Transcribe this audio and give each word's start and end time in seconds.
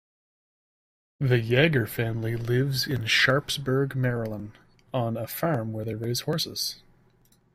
The 1.19 1.39
Yeager 1.39 1.87
family 1.87 2.35
lives 2.35 2.87
in 2.87 3.05
Sharpsburg, 3.05 3.95
Maryland 3.95 4.53
on 4.91 5.15
a 5.15 5.27
farm 5.27 5.73
where 5.73 5.85
they 5.85 5.93
raise 5.93 6.21
horses. 6.21 6.81